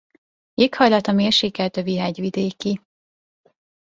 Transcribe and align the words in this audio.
Éghajlata 0.53 1.11
mérsékelt 1.11 1.77
övi 1.77 1.97
hegyvidéki. 1.97 2.81